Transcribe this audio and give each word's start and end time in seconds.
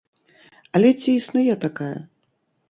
Але 0.79 0.89
ці 1.03 1.11
існуе 1.19 1.59
такая? 1.67 1.93